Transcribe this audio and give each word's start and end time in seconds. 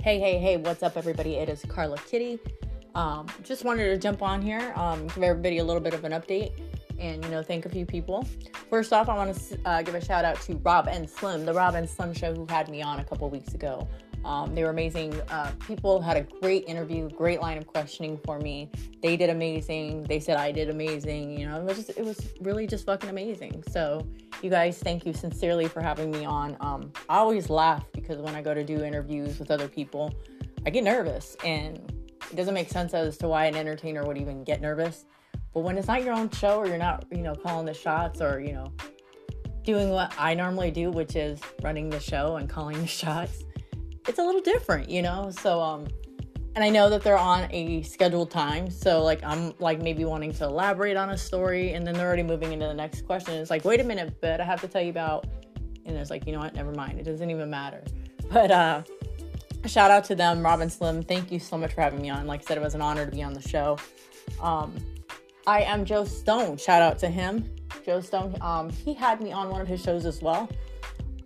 Hey, 0.00 0.20
hey, 0.20 0.38
hey, 0.38 0.56
what's 0.56 0.84
up, 0.84 0.96
everybody? 0.96 1.34
It 1.34 1.48
is 1.48 1.64
Karla 1.68 1.98
Kitty. 1.98 2.38
Um, 2.94 3.26
just 3.42 3.64
wanted 3.64 3.88
to 3.88 3.98
jump 3.98 4.22
on 4.22 4.40
here, 4.40 4.72
um, 4.76 5.08
give 5.08 5.24
everybody 5.24 5.58
a 5.58 5.64
little 5.64 5.82
bit 5.82 5.92
of 5.92 6.04
an 6.04 6.12
update, 6.12 6.52
and 7.00 7.22
you 7.24 7.30
know, 7.32 7.42
thank 7.42 7.66
a 7.66 7.68
few 7.68 7.84
people. 7.84 8.24
First 8.70 8.92
off, 8.92 9.08
I 9.08 9.16
want 9.16 9.34
to 9.34 9.58
uh, 9.64 9.82
give 9.82 9.96
a 9.96 10.04
shout 10.04 10.24
out 10.24 10.40
to 10.42 10.54
Rob 10.58 10.86
and 10.86 11.10
Slim, 11.10 11.44
the 11.44 11.52
Rob 11.52 11.74
and 11.74 11.90
Slim 11.90 12.14
show, 12.14 12.32
who 12.32 12.46
had 12.48 12.68
me 12.68 12.80
on 12.80 13.00
a 13.00 13.04
couple 13.04 13.28
weeks 13.28 13.54
ago. 13.54 13.88
Um, 14.24 14.54
they 14.54 14.62
were 14.62 14.70
amazing 14.70 15.20
uh, 15.30 15.50
people, 15.66 16.00
had 16.00 16.16
a 16.16 16.22
great 16.40 16.68
interview, 16.68 17.10
great 17.10 17.40
line 17.40 17.58
of 17.58 17.66
questioning 17.66 18.20
for 18.24 18.38
me. 18.38 18.70
They 19.02 19.16
did 19.16 19.30
amazing. 19.30 20.04
They 20.04 20.20
said 20.20 20.36
I 20.36 20.52
did 20.52 20.70
amazing. 20.70 21.36
You 21.36 21.48
know, 21.48 21.60
it 21.60 21.64
was 21.64 21.76
just, 21.76 21.98
it 21.98 22.04
was 22.04 22.20
really 22.40 22.68
just 22.68 22.86
fucking 22.86 23.10
amazing. 23.10 23.64
So, 23.68 24.06
you 24.42 24.50
guys, 24.50 24.78
thank 24.78 25.04
you 25.04 25.12
sincerely 25.12 25.66
for 25.66 25.80
having 25.80 26.10
me 26.10 26.24
on. 26.24 26.56
Um, 26.60 26.92
I 27.08 27.18
always 27.18 27.50
laugh 27.50 27.84
because 27.92 28.20
when 28.20 28.34
I 28.34 28.42
go 28.42 28.54
to 28.54 28.62
do 28.62 28.82
interviews 28.82 29.38
with 29.38 29.50
other 29.50 29.68
people, 29.68 30.14
I 30.64 30.70
get 30.70 30.84
nervous 30.84 31.36
and 31.44 31.76
it 32.30 32.36
doesn't 32.36 32.54
make 32.54 32.68
sense 32.68 32.94
as 32.94 33.16
to 33.18 33.28
why 33.28 33.46
an 33.46 33.56
entertainer 33.56 34.06
would 34.06 34.18
even 34.18 34.44
get 34.44 34.60
nervous. 34.60 35.06
But 35.52 35.60
when 35.60 35.76
it's 35.76 35.88
not 35.88 36.04
your 36.04 36.14
own 36.14 36.30
show 36.30 36.58
or 36.58 36.66
you're 36.66 36.78
not, 36.78 37.04
you 37.10 37.22
know, 37.22 37.34
calling 37.34 37.66
the 37.66 37.74
shots 37.74 38.20
or, 38.20 38.38
you 38.38 38.52
know, 38.52 38.72
doing 39.62 39.90
what 39.90 40.14
I 40.18 40.34
normally 40.34 40.70
do, 40.70 40.90
which 40.90 41.16
is 41.16 41.40
running 41.62 41.90
the 41.90 42.00
show 42.00 42.36
and 42.36 42.48
calling 42.48 42.80
the 42.80 42.86
shots, 42.86 43.44
it's 44.06 44.18
a 44.18 44.22
little 44.22 44.40
different, 44.40 44.88
you 44.88 45.02
know? 45.02 45.30
So, 45.30 45.60
um, 45.60 45.88
and 46.54 46.64
I 46.64 46.70
know 46.70 46.90
that 46.90 47.02
they're 47.02 47.18
on 47.18 47.48
a 47.52 47.82
scheduled 47.82 48.30
time. 48.30 48.70
So, 48.70 49.02
like, 49.02 49.22
I'm 49.22 49.54
like 49.58 49.80
maybe 49.80 50.04
wanting 50.04 50.32
to 50.34 50.44
elaborate 50.44 50.96
on 50.96 51.10
a 51.10 51.18
story, 51.18 51.72
and 51.74 51.86
then 51.86 51.94
they're 51.94 52.06
already 52.06 52.22
moving 52.22 52.52
into 52.52 52.66
the 52.66 52.74
next 52.74 53.02
question. 53.06 53.34
It's 53.34 53.50
like, 53.50 53.64
wait 53.64 53.80
a 53.80 53.84
minute, 53.84 54.14
but 54.20 54.40
I 54.40 54.44
have 54.44 54.60
to 54.62 54.68
tell 54.68 54.82
you 54.82 54.90
about, 54.90 55.26
and 55.86 55.96
it's 55.96 56.10
like, 56.10 56.26
you 56.26 56.32
know 56.32 56.40
what? 56.40 56.54
Never 56.54 56.72
mind. 56.72 56.98
It 56.98 57.04
doesn't 57.04 57.30
even 57.30 57.48
matter. 57.50 57.82
But, 58.30 58.50
uh, 58.50 58.82
shout 59.66 59.90
out 59.90 60.04
to 60.04 60.14
them, 60.14 60.42
Rob 60.42 60.60
and 60.60 60.72
Slim. 60.72 61.02
Thank 61.02 61.30
you 61.30 61.38
so 61.38 61.56
much 61.56 61.74
for 61.74 61.80
having 61.80 62.00
me 62.00 62.10
on. 62.10 62.26
Like 62.26 62.40
I 62.42 62.44
said, 62.44 62.58
it 62.58 62.62
was 62.62 62.74
an 62.74 62.82
honor 62.82 63.04
to 63.04 63.12
be 63.12 63.22
on 63.22 63.32
the 63.32 63.42
show. 63.42 63.78
Um, 64.40 64.74
I 65.46 65.62
am 65.62 65.84
Joe 65.84 66.04
Stone. 66.04 66.58
Shout 66.58 66.82
out 66.82 66.98
to 66.98 67.08
him, 67.08 67.48
Joe 67.86 68.00
Stone. 68.00 68.36
Um, 68.40 68.68
he 68.70 68.92
had 68.92 69.20
me 69.20 69.32
on 69.32 69.48
one 69.48 69.60
of 69.60 69.68
his 69.68 69.82
shows 69.82 70.04
as 70.04 70.20
well. 70.20 70.48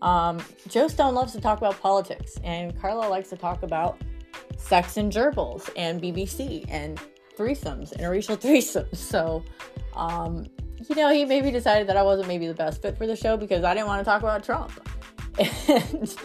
Um, 0.01 0.41
Joe 0.69 0.89
Stone 0.89 1.15
loves 1.15 1.33
to 1.33 1.41
talk 1.41 1.59
about 1.59 1.81
politics, 1.81 2.39
and 2.45 2.79
Karla 2.81 3.09
likes 3.09 3.31
to 3.31 3.37
talk 3.37 3.63
about 3.63 4.01
sex 4.63 4.97
and 4.97 5.13
gerbils 5.13 5.69
and 5.77 6.01
BBC 6.01 6.65
and 6.69 7.01
threesomes, 7.37 7.97
interracial 7.99 8.37
threesomes. 8.41 8.97
So, 8.97 9.43
um, 9.95 10.47
you 10.89 10.97
know, 10.97 11.13
he 11.13 11.25
maybe 11.25 11.51
decided 11.51 11.89
that 11.89 11.97
I 11.97 12.03
wasn't 12.03 12.29
maybe 12.29 12.47
the 12.47 12.55
best 12.55 12.83
fit 12.83 12.97
for 12.97 13.07
the 13.07 13.17
show 13.17 13.37
because 13.37 13.65
I 13.65 13.75
didn't 13.75 13.87
want 13.87 14.01
to 14.01 14.05
talk 14.05 14.23
about 14.23 14.45
Trump. 14.45 14.73
And 15.69 16.17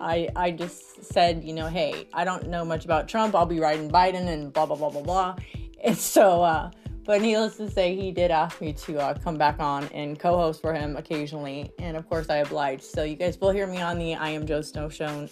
I, 0.00 0.28
I 0.36 0.50
just 0.50 1.04
said, 1.04 1.44
you 1.44 1.54
know, 1.54 1.68
hey, 1.68 2.08
I 2.12 2.24
don't 2.24 2.48
know 2.48 2.64
much 2.64 2.84
about 2.84 3.08
Trump. 3.08 3.34
I'll 3.34 3.46
be 3.46 3.60
writing 3.60 3.90
Biden 3.90 4.26
and 4.26 4.52
blah, 4.52 4.66
blah, 4.66 4.76
blah, 4.76 4.90
blah, 4.90 5.02
blah. 5.02 5.36
And 5.82 5.96
so, 5.96 6.42
uh, 6.42 6.70
but 7.04 7.20
needless 7.20 7.56
to 7.58 7.70
say, 7.70 7.94
he 7.94 8.10
did 8.10 8.30
ask 8.30 8.60
me 8.60 8.72
to 8.72 8.98
uh, 8.98 9.14
come 9.14 9.36
back 9.36 9.60
on 9.60 9.84
and 9.88 10.18
co 10.18 10.36
host 10.36 10.62
for 10.62 10.72
him 10.72 10.96
occasionally. 10.96 11.70
And 11.78 11.96
of 11.96 12.08
course, 12.08 12.30
I 12.30 12.36
obliged. 12.38 12.84
So 12.84 13.02
you 13.02 13.16
guys 13.16 13.38
will 13.38 13.50
hear 13.50 13.66
me 13.66 13.80
on 13.80 13.98
the 13.98 14.14
I 14.14 14.30
Am 14.30 14.46
Joe 14.46 14.62
Stone 14.62 14.90
show, 14.90 15.28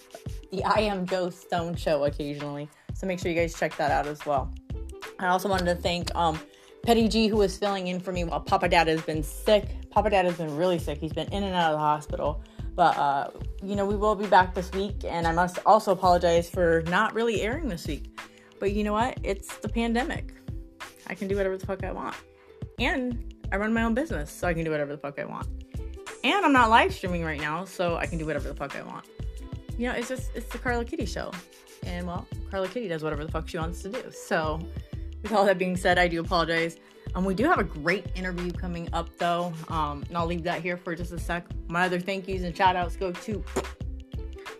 the 0.51 0.63
I 0.63 0.81
Am 0.81 1.05
Joe 1.07 1.29
Stone 1.29 1.75
show 1.75 2.03
occasionally. 2.03 2.69
So 2.93 3.07
make 3.07 3.19
sure 3.19 3.31
you 3.31 3.37
guys 3.37 3.55
check 3.55 3.75
that 3.77 3.89
out 3.89 4.05
as 4.05 4.23
well. 4.25 4.53
I 5.19 5.27
also 5.27 5.49
wanted 5.49 5.65
to 5.65 5.75
thank 5.75 6.13
um, 6.15 6.39
Petty 6.83 7.07
G, 7.07 7.27
who 7.27 7.37
was 7.37 7.57
filling 7.57 7.87
in 7.87 7.99
for 7.99 8.11
me 8.11 8.23
while 8.23 8.41
Papa 8.41 8.69
Dad 8.69 8.87
has 8.87 9.01
been 9.01 9.23
sick. 9.23 9.89
Papa 9.89 10.09
Dad 10.09 10.25
has 10.25 10.37
been 10.37 10.55
really 10.55 10.77
sick. 10.77 10.99
He's 10.99 11.13
been 11.13 11.31
in 11.31 11.43
and 11.43 11.55
out 11.55 11.71
of 11.71 11.79
the 11.79 11.79
hospital. 11.79 12.43
But, 12.75 12.97
uh, 12.97 13.29
you 13.63 13.75
know, 13.75 13.85
we 13.85 13.95
will 13.95 14.15
be 14.15 14.25
back 14.27 14.53
this 14.53 14.71
week. 14.73 15.05
And 15.05 15.25
I 15.25 15.31
must 15.31 15.59
also 15.65 15.91
apologize 15.91 16.49
for 16.49 16.83
not 16.87 17.13
really 17.13 17.41
airing 17.41 17.67
this 17.67 17.87
week. 17.87 18.19
But 18.59 18.73
you 18.73 18.83
know 18.83 18.93
what? 18.93 19.17
It's 19.23 19.57
the 19.57 19.69
pandemic. 19.69 20.33
I 21.07 21.15
can 21.15 21.27
do 21.27 21.35
whatever 21.35 21.57
the 21.57 21.65
fuck 21.65 21.83
I 21.83 21.91
want. 21.91 22.15
And 22.79 23.33
I 23.51 23.57
run 23.57 23.73
my 23.73 23.83
own 23.83 23.93
business, 23.93 24.31
so 24.31 24.47
I 24.47 24.53
can 24.53 24.63
do 24.63 24.71
whatever 24.71 24.91
the 24.91 24.97
fuck 24.97 25.19
I 25.19 25.25
want. 25.25 25.47
And 26.23 26.45
I'm 26.45 26.53
not 26.53 26.69
live 26.69 26.93
streaming 26.93 27.23
right 27.23 27.39
now, 27.39 27.65
so 27.65 27.97
I 27.97 28.05
can 28.05 28.17
do 28.17 28.25
whatever 28.25 28.47
the 28.47 28.55
fuck 28.55 28.75
I 28.75 28.81
want. 28.81 29.05
You 29.77 29.89
know, 29.89 29.93
it's 29.93 30.07
just, 30.07 30.31
it's 30.35 30.47
the 30.47 30.57
Karla 30.57 30.85
Kitty 30.85 31.05
show. 31.05 31.31
And 31.83 32.07
well, 32.07 32.25
Karla 32.49 32.67
Kitty 32.67 32.87
does 32.87 33.03
whatever 33.03 33.25
the 33.25 33.31
fuck 33.31 33.47
she 33.47 33.57
wants 33.57 33.81
to 33.81 33.89
do. 33.89 34.03
So, 34.11 34.59
with 35.21 35.31
all 35.31 35.45
that 35.45 35.57
being 35.57 35.75
said, 35.75 35.97
I 35.99 36.07
do 36.07 36.21
apologize. 36.21 36.77
Um, 37.15 37.25
we 37.25 37.35
do 37.35 37.45
have 37.45 37.59
a 37.59 37.63
great 37.63 38.05
interview 38.15 38.51
coming 38.51 38.89
up 38.93 39.09
though, 39.17 39.53
um, 39.67 40.03
and 40.07 40.17
I'll 40.17 40.25
leave 40.25 40.43
that 40.43 40.61
here 40.61 40.77
for 40.77 40.95
just 40.95 41.11
a 41.11 41.19
sec. 41.19 41.45
My 41.67 41.85
other 41.85 41.99
thank 41.99 42.27
yous 42.27 42.43
and 42.43 42.55
shout 42.55 42.75
outs 42.75 42.95
go 42.95 43.11
to 43.11 43.43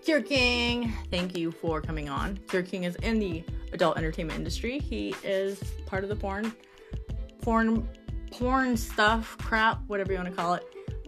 Cure 0.03 0.21
King. 0.21 0.91
Thank 1.09 1.37
you 1.37 1.51
for 1.51 1.79
coming 1.79 2.09
on. 2.09 2.37
Cure 2.49 2.61
King 2.61 2.83
is 2.83 2.95
in 2.97 3.19
the 3.19 3.43
adult 3.71 3.97
entertainment 3.97 4.37
industry. 4.37 4.79
He 4.79 5.15
is 5.23 5.63
part 5.85 6.03
of 6.03 6.09
the 6.09 6.15
porn, 6.15 6.53
porn, 7.41 7.87
porn 8.31 8.75
stuff, 8.75 9.37
crap, 9.37 9.81
whatever 9.87 10.11
you 10.11 10.17
want 10.17 10.29
to 10.29 10.35
call 10.35 10.55
it. 10.55 10.65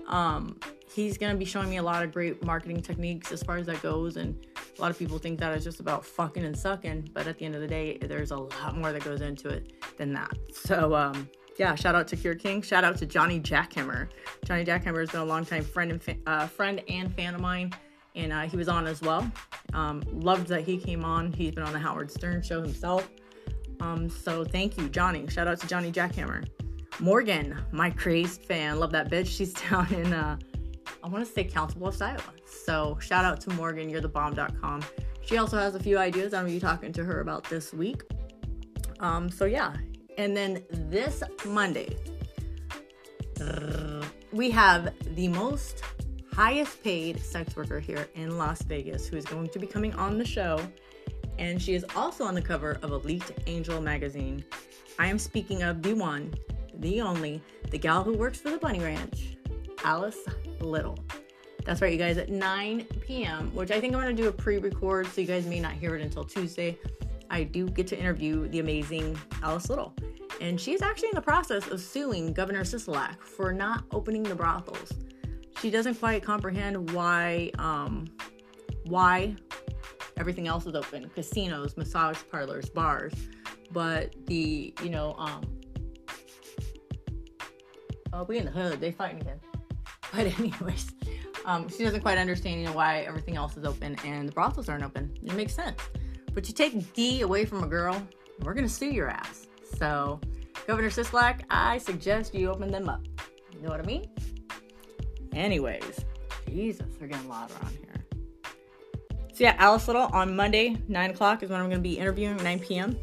Um, 0.08 0.58
he's 0.94 1.18
gonna 1.18 1.36
be 1.36 1.44
showing 1.44 1.70
me 1.70 1.78
a 1.78 1.84
lot 1.84 2.04
of 2.04 2.14
great 2.14 2.42
marketing 2.44 2.82
techniques 2.82 3.34
as 3.34 3.44
far 3.44 3.58
as 3.58 3.66
that 3.68 3.82
goes, 3.82 4.16
and 4.16 4.46
a 4.78 4.82
lot 4.82 4.92
of 4.92 4.98
people 4.98 5.18
think 5.18 5.40
that 5.40 5.56
is 5.58 5.64
just 5.64 5.82
about 5.82 6.06
fucking 6.06 6.46
and 6.46 6.58
sucking, 6.58 7.10
but 7.14 7.28
at 7.28 7.38
the 7.38 7.46
end 7.46 7.56
of 7.56 7.62
the 7.62 7.68
day, 7.68 7.98
there's 7.98 8.32
a 8.32 8.38
lot 8.38 8.78
more 8.78 8.94
that 8.94 9.04
goes 9.04 9.20
into 9.20 9.50
it 9.50 9.74
than 9.98 10.14
that. 10.14 10.32
So, 10.54 10.96
um, 10.96 11.30
yeah, 11.58 11.76
shout 11.76 11.96
out 11.96 12.08
to 12.10 12.16
Cure 12.16 12.36
King. 12.36 12.62
Shout 12.62 12.84
out 12.86 12.98
to 13.00 13.06
Johnny 13.06 13.42
Jackhammer. 13.42 14.08
Johnny 14.46 14.64
Jackhammer 14.64 15.00
has 15.00 15.10
been 15.10 15.22
a 15.22 15.26
long 15.26 15.46
time 15.46 15.64
friend 15.64 15.92
and 15.92 16.02
fa- 16.02 16.18
uh, 16.28 16.48
friend 16.48 16.82
and 16.88 17.14
fan 17.14 17.36
of 17.36 17.42
mine, 17.42 17.74
and 18.16 18.32
uh, 18.32 18.42
he 18.42 18.58
was 18.58 18.68
on 18.68 18.88
as 18.88 19.02
well. 19.02 19.30
Um, 19.74 20.04
loved 20.12 20.48
that 20.48 20.64
he 20.64 20.78
came 20.78 21.04
on. 21.04 21.32
He's 21.34 21.54
been 21.54 21.64
on 21.64 21.74
the 21.74 21.80
Howard 21.80 22.12
Stern 22.12 22.42
show 22.42 22.62
himself. 22.62 23.10
Um, 23.82 24.10
so 24.10 24.44
thank 24.44 24.78
you, 24.78 24.88
Johnny. 24.90 25.28
Shout 25.28 25.48
out 25.48 25.60
to 25.60 25.68
Johnny 25.68 25.92
Jackhammer. 25.92 26.48
Morgan, 27.00 27.58
my 27.72 27.90
crazed 27.90 28.44
fan. 28.44 28.80
Love 28.80 28.92
that 28.92 29.10
bitch. 29.12 29.28
She's 29.28 29.54
down 29.70 29.94
in 29.94 30.14
uh, 30.14 30.38
I 31.04 31.08
want 31.08 31.26
to 31.26 31.32
say 31.32 31.44
Council 31.44 31.80
Bluffs, 31.80 32.02
Iowa. 32.02 32.20
So 32.46 32.98
shout 33.00 33.26
out 33.26 33.40
to 33.42 33.52
Morgan, 33.52 33.90
you're 33.90 34.02
the 34.02 34.10
bomb.com. 34.10 34.84
She 35.22 35.38
also 35.38 35.58
has 35.58 35.76
a 35.76 35.80
few 35.80 35.98
ideas 35.98 36.34
I'm 36.34 36.46
gonna 36.46 36.54
be 36.54 36.60
talking 36.60 36.92
to 36.94 37.04
her 37.04 37.22
about 37.22 37.44
this 37.44 37.74
week. 37.74 38.02
Um, 39.00 39.30
so 39.30 39.46
yeah. 39.46 39.76
And 40.18 40.36
then 40.36 40.64
this 40.72 41.22
Monday, 41.46 41.96
we 44.32 44.50
have 44.52 44.94
the 45.16 45.28
most 45.28 45.84
highest 46.36 46.84
paid 46.84 47.18
sex 47.22 47.56
worker 47.56 47.80
here 47.80 48.10
in 48.14 48.38
Las 48.38 48.62
Vegas 48.64 49.08
who 49.08 49.16
is 49.16 49.24
going 49.24 49.48
to 49.48 49.58
be 49.58 49.66
coming 49.66 49.94
on 49.94 50.18
the 50.18 50.26
show. 50.26 50.60
And 51.40 51.62
she 51.62 51.76
is 51.76 51.86
also 51.96 52.26
on 52.26 52.36
the 52.36 52.42
cover 52.42 52.78
of 52.82 52.92
Elite 52.92 53.32
Angel 53.48 53.80
magazine. 53.80 54.44
I 55.00 55.08
am 55.08 55.18
speaking 55.18 55.64
of 55.64 55.82
the 55.82 55.94
one, 55.94 56.34
the 56.80 57.00
only, 57.00 57.42
the 57.72 57.78
gal 57.78 58.04
who 58.04 58.18
works 58.18 58.40
for 58.40 58.50
the 58.50 58.58
Bunny 58.58 58.80
Ranch, 58.80 59.38
Alice 59.86 60.18
Little. 60.60 61.00
That's 61.64 61.82
right, 61.82 61.92
you 61.92 61.98
guys, 61.98 62.18
at 62.18 62.30
9 62.30 62.86
p.m., 63.02 63.54
which 63.56 63.72
I 63.72 63.80
think 63.80 63.96
I'm 63.96 64.02
going 64.02 64.16
to 64.16 64.22
do 64.22 64.28
a 64.28 64.32
pre 64.32 64.58
record, 64.58 65.08
so 65.08 65.22
you 65.22 65.28
guys 65.28 65.46
may 65.46 65.62
not 65.62 65.72
hear 65.72 65.96
it 65.96 66.02
until 66.02 66.26
Tuesday. 66.26 66.78
I 67.30 67.44
do 67.44 67.70
get 67.70 67.88
to 67.88 67.98
interview 67.98 68.50
the 68.50 68.60
amazing 68.60 69.18
Alice 69.42 69.70
Little. 69.70 69.94
And 70.42 70.60
she's 70.60 70.82
actually 70.82 71.10
in 71.10 71.16
the 71.16 71.22
process 71.22 71.68
of 71.70 71.80
suing 71.80 72.34
Governor 72.34 72.62
Sisolak 72.62 73.22
for 73.22 73.54
not 73.54 73.86
opening 73.92 74.24
the 74.24 74.36
brothels. 74.36 74.92
She 75.66 75.72
doesn't 75.72 75.96
quite 75.96 76.22
comprehend 76.22 76.92
why 76.92 77.50
um, 77.58 78.06
why 78.84 79.36
everything 80.16 80.48
else 80.48 80.68
is 80.68 80.76
open. 80.76 81.10
Casinos 81.16 81.76
massage 81.76 82.20
parlors 82.30 82.70
bars. 82.70 83.14
But 83.72 84.14
the 84.28 84.76
you 84.84 84.90
know 84.92 85.16
um 85.18 85.42
oh 88.14 88.26
we 88.26 88.38
in 88.38 88.46
the 88.46 88.52
hood. 88.52 88.80
They 88.80 88.92
fighting 88.92 89.22
again. 89.22 89.40
But 90.14 90.40
anyways 90.40 90.92
um 91.46 91.68
she 91.68 91.84
doesn't 91.84 92.02
quite 92.02 92.20
understand 92.20 92.62
you 92.62 92.68
know 92.68 92.74
why 92.74 93.00
everything 93.00 93.36
else 93.36 93.58
is 93.58 93.66
open 93.66 93.98
and 94.06 94.30
the 94.30 94.34
brothels 94.34 94.70
aren't 94.70 94.84
open. 94.84 95.18
It 95.24 95.34
makes 95.34 95.56
sense. 95.56 95.82
But 96.36 96.48
you 96.48 96.54
take 96.54 96.94
d 96.94 97.22
away 97.22 97.44
from 97.44 97.64
a 97.64 97.68
girl 97.68 98.00
we're 98.44 98.54
gonna 98.54 98.70
sue 98.70 98.92
your 98.92 99.10
ass. 99.10 99.48
So 99.80 100.22
governor 100.68 100.92
sisolak 100.92 101.42
i 101.50 101.80
suggest 101.80 102.36
you 102.36 102.52
open 102.52 102.70
them 102.70 102.88
up. 102.88 103.02
You 103.52 103.64
know 103.64 103.70
what 103.70 103.80
i 103.80 103.84
mean 103.84 104.06
anyways 105.36 106.04
jesus 106.50 106.88
they're 106.98 107.08
getting 107.08 107.28
loud 107.30 107.52
around 107.52 107.72
here 107.72 107.96
so 109.36 109.44
yeah, 109.44 109.56
Alice 109.58 109.86
Little 109.88 110.04
on 110.14 110.34
Monday, 110.34 110.78
9 110.88 111.10
o'clock 111.10 111.44
is 111.44 111.50
when 111.50 111.60
I'm 111.60 111.66
going 111.66 111.80
to 111.80 111.84
be 111.84 111.98
interviewing, 111.98 112.38
9 112.38 112.58
p.m. 112.60 112.98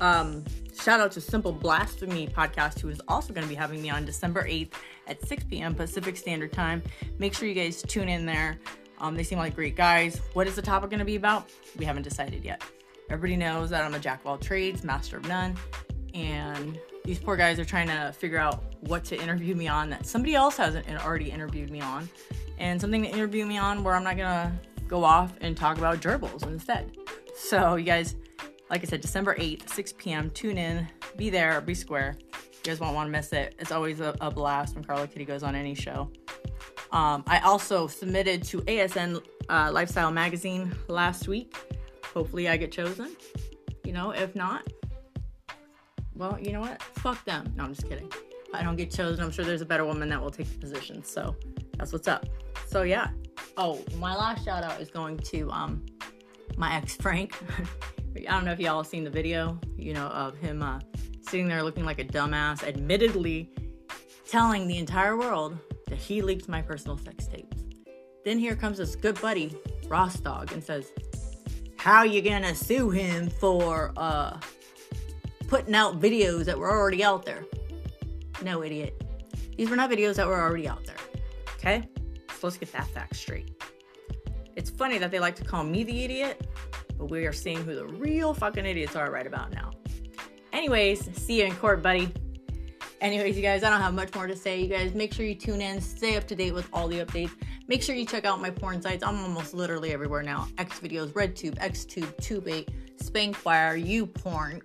Um, 0.00 0.42
shout 0.74 1.00
out 1.00 1.12
to 1.12 1.20
Simple 1.20 1.52
Blasphemy 1.52 2.28
Podcast, 2.28 2.80
who 2.80 2.88
is 2.88 2.98
also 3.08 3.34
going 3.34 3.42
to 3.42 3.48
be 3.48 3.54
having 3.54 3.82
me 3.82 3.90
on 3.90 4.06
December 4.06 4.48
8th 4.48 4.72
at 5.06 5.22
6 5.28 5.44
p.m. 5.44 5.74
Pacific 5.74 6.16
Standard 6.16 6.50
Time. 6.54 6.82
Make 7.18 7.34
sure 7.34 7.46
you 7.46 7.52
guys 7.52 7.82
tune 7.82 8.08
in 8.08 8.24
there. 8.24 8.58
Um, 8.96 9.14
they 9.14 9.22
seem 9.22 9.38
like 9.38 9.54
great 9.54 9.76
guys. 9.76 10.18
What 10.32 10.46
is 10.46 10.56
the 10.56 10.62
topic 10.62 10.88
going 10.88 11.00
to 11.00 11.04
be 11.04 11.16
about? 11.16 11.50
We 11.76 11.84
haven't 11.84 12.04
decided 12.04 12.42
yet. 12.42 12.62
Everybody 13.10 13.36
knows 13.36 13.68
that 13.68 13.84
I'm 13.84 13.92
a 13.92 13.98
jack 13.98 14.20
of 14.20 14.26
all 14.28 14.38
trades, 14.38 14.82
master 14.82 15.18
of 15.18 15.28
none, 15.28 15.58
and 16.14 16.78
these 17.04 17.18
poor 17.18 17.36
guys 17.36 17.58
are 17.58 17.64
trying 17.64 17.88
to 17.88 18.12
figure 18.12 18.38
out 18.38 18.62
what 18.80 19.04
to 19.04 19.20
interview 19.20 19.54
me 19.54 19.68
on 19.68 19.90
that 19.90 20.06
somebody 20.06 20.34
else 20.34 20.56
hasn't 20.56 20.88
already 21.04 21.30
interviewed 21.30 21.70
me 21.70 21.80
on, 21.80 22.08
and 22.58 22.80
something 22.80 23.02
to 23.02 23.08
interview 23.08 23.46
me 23.46 23.58
on 23.58 23.82
where 23.82 23.94
I'm 23.94 24.04
not 24.04 24.16
gonna 24.16 24.52
go 24.88 25.04
off 25.04 25.32
and 25.40 25.56
talk 25.56 25.78
about 25.78 26.00
gerbils 26.00 26.46
instead. 26.46 26.96
So, 27.34 27.76
you 27.76 27.84
guys, 27.84 28.16
like 28.70 28.82
I 28.82 28.86
said, 28.86 29.00
December 29.00 29.34
8th, 29.34 29.68
6 29.70 29.94
p.m., 29.94 30.30
tune 30.30 30.58
in, 30.58 30.86
be 31.16 31.30
there, 31.30 31.60
be 31.60 31.74
square. 31.74 32.16
You 32.34 32.58
guys 32.62 32.78
won't 32.78 32.94
want 32.94 33.08
to 33.08 33.10
miss 33.10 33.32
it. 33.32 33.54
It's 33.58 33.72
always 33.72 34.00
a, 34.00 34.14
a 34.20 34.30
blast 34.30 34.74
when 34.74 34.84
Karla 34.84 35.08
Kitty 35.08 35.24
goes 35.24 35.42
on 35.42 35.54
any 35.54 35.74
show. 35.74 36.10
Um, 36.92 37.24
I 37.26 37.40
also 37.40 37.86
submitted 37.86 38.42
to 38.44 38.60
ASN 38.62 39.22
uh, 39.48 39.70
Lifestyle 39.72 40.10
Magazine 40.10 40.74
last 40.88 41.26
week. 41.26 41.56
Hopefully, 42.14 42.48
I 42.48 42.56
get 42.56 42.70
chosen. 42.70 43.16
You 43.84 43.92
know, 43.92 44.10
if 44.10 44.36
not, 44.36 44.68
well, 46.14 46.38
you 46.40 46.52
know 46.52 46.60
what? 46.60 46.82
Fuck 46.82 47.24
them. 47.24 47.52
No, 47.56 47.64
I'm 47.64 47.74
just 47.74 47.88
kidding. 47.88 48.10
I 48.54 48.62
don't 48.62 48.76
get 48.76 48.90
chosen, 48.90 49.24
I'm 49.24 49.30
sure 49.30 49.44
there's 49.44 49.62
a 49.62 49.66
better 49.66 49.84
woman 49.84 50.08
that 50.10 50.20
will 50.20 50.30
take 50.30 50.50
the 50.52 50.58
position. 50.58 51.02
So 51.04 51.34
that's 51.78 51.92
what's 51.92 52.08
up. 52.08 52.26
So 52.66 52.82
yeah. 52.82 53.08
Oh, 53.56 53.80
my 53.98 54.14
last 54.14 54.44
shout 54.44 54.62
out 54.62 54.80
is 54.80 54.90
going 54.90 55.18
to 55.18 55.50
um 55.50 55.84
my 56.56 56.74
ex 56.74 56.96
Frank. 57.02 57.34
I 58.16 58.30
don't 58.30 58.44
know 58.44 58.52
if 58.52 58.60
y'all 58.60 58.84
seen 58.84 59.04
the 59.04 59.10
video, 59.10 59.58
you 59.76 59.94
know, 59.94 60.06
of 60.08 60.36
him 60.36 60.62
uh, 60.62 60.80
sitting 61.22 61.48
there 61.48 61.62
looking 61.62 61.84
like 61.84 61.98
a 61.98 62.04
dumbass, 62.04 62.62
admittedly 62.62 63.50
telling 64.28 64.66
the 64.66 64.78
entire 64.78 65.16
world 65.16 65.58
that 65.88 65.98
he 65.98 66.20
leaked 66.20 66.48
my 66.48 66.60
personal 66.60 66.98
sex 66.98 67.26
tapes. 67.26 67.64
Then 68.24 68.38
here 68.38 68.54
comes 68.54 68.78
this 68.78 68.94
good 68.96 69.20
buddy, 69.20 69.56
Ross 69.88 70.20
Dog, 70.20 70.52
and 70.52 70.62
says, 70.62 70.92
How 71.76 72.02
you 72.02 72.20
gonna 72.20 72.54
sue 72.54 72.90
him 72.90 73.30
for 73.30 73.92
uh 73.96 74.38
putting 75.52 75.74
out 75.74 76.00
videos 76.00 76.46
that 76.46 76.58
were 76.58 76.70
already 76.70 77.04
out 77.04 77.26
there? 77.26 77.44
No, 78.42 78.64
idiot. 78.64 79.04
These 79.54 79.68
were 79.68 79.76
not 79.76 79.90
videos 79.90 80.14
that 80.14 80.26
were 80.26 80.40
already 80.40 80.66
out 80.66 80.82
there. 80.86 80.96
Okay? 81.56 81.86
So 82.30 82.46
let's 82.46 82.56
get 82.56 82.72
that 82.72 82.86
fact 82.86 83.14
straight. 83.16 83.50
It's 84.56 84.70
funny 84.70 84.96
that 84.96 85.10
they 85.10 85.18
like 85.18 85.36
to 85.36 85.44
call 85.44 85.62
me 85.62 85.84
the 85.84 86.04
idiot, 86.04 86.48
but 86.96 87.10
we 87.10 87.26
are 87.26 87.34
seeing 87.34 87.58
who 87.58 87.74
the 87.74 87.86
real 87.86 88.32
fucking 88.32 88.64
idiots 88.64 88.96
are 88.96 89.10
right 89.10 89.26
about 89.26 89.52
now. 89.52 89.72
Anyways, 90.54 91.14
see 91.18 91.40
you 91.40 91.44
in 91.44 91.54
court, 91.56 91.82
buddy. 91.82 92.10
Anyways, 93.02 93.36
you 93.36 93.42
guys, 93.42 93.62
I 93.62 93.68
don't 93.68 93.82
have 93.82 93.92
much 93.92 94.14
more 94.14 94.26
to 94.26 94.34
say. 94.34 94.58
You 94.58 94.68
guys, 94.68 94.94
make 94.94 95.12
sure 95.12 95.26
you 95.26 95.34
tune 95.34 95.60
in, 95.60 95.82
stay 95.82 96.16
up 96.16 96.26
to 96.28 96.34
date 96.34 96.54
with 96.54 96.66
all 96.72 96.88
the 96.88 97.00
updates. 97.00 97.32
Make 97.68 97.82
sure 97.82 97.94
you 97.94 98.06
check 98.06 98.24
out 98.24 98.40
my 98.40 98.48
porn 98.48 98.80
sites. 98.80 99.04
I'm 99.04 99.20
almost 99.20 99.52
literally 99.52 99.92
everywhere 99.92 100.22
now. 100.22 100.48
X 100.56 100.80
videos, 100.80 101.12
RedTube, 101.12 101.58
XTube, 101.58 102.16
Tube8, 102.22 102.68
Spankwire, 102.96 103.76
YouPorn, 103.84 104.62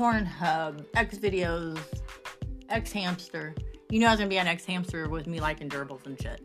Pornhub, 0.00 0.86
X 0.94 1.18
videos, 1.18 1.78
X 2.70 2.90
Hamster. 2.90 3.54
You 3.90 4.00
know 4.00 4.06
I 4.06 4.10
was 4.12 4.18
gonna 4.18 4.30
be 4.30 4.40
on 4.40 4.46
X 4.46 4.64
Hamster 4.64 5.10
with 5.10 5.26
me 5.26 5.40
liking 5.40 5.68
gerbils 5.68 6.06
and 6.06 6.18
shit. 6.18 6.40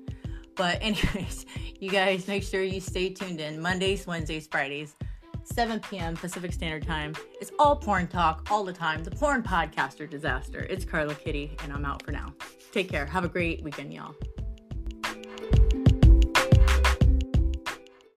But 0.57 0.79
anyways, 0.81 1.45
you 1.79 1.89
guys 1.89 2.27
make 2.27 2.43
sure 2.43 2.63
you 2.63 2.81
stay 2.81 3.11
tuned 3.11 3.39
in 3.39 3.61
Mondays, 3.61 4.05
Wednesdays, 4.05 4.45
Fridays, 4.45 4.95
7 5.45 5.79
p.m. 5.79 6.17
Pacific 6.17 6.51
Standard 6.51 6.85
Time. 6.85 7.15
It's 7.39 7.53
all 7.57 7.77
porn 7.77 8.07
talk 8.07 8.45
all 8.51 8.65
the 8.65 8.73
time. 8.73 9.05
The 9.05 9.11
porn 9.11 9.41
podcaster 9.41 10.09
disaster. 10.09 10.67
It's 10.69 10.83
Karla 10.83 11.15
Kitty, 11.15 11.55
and 11.63 11.71
I'm 11.71 11.85
out 11.85 12.03
for 12.03 12.11
now. 12.11 12.33
Take 12.73 12.89
care. 12.89 13.05
Have 13.05 13.23
a 13.23 13.29
great 13.29 13.63
weekend, 13.63 13.93
y'all. 13.93 14.15